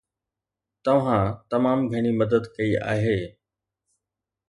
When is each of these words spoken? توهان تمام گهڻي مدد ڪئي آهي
توهان 0.85 1.25
تمام 1.51 1.79
گهڻي 1.91 2.11
مدد 2.19 2.43
ڪئي 2.55 2.71
آهي 2.93 3.19